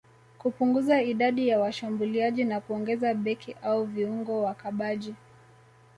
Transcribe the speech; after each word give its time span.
kupunguza 0.37 1.01
idadi 1.03 1.47
ya 1.47 1.59
washambuliaji 1.59 2.43
na 2.43 2.61
kuongeza 2.61 3.13
beki 3.13 3.55
au 3.63 3.85
viungo 3.85 4.43
wakabaji 4.43 5.15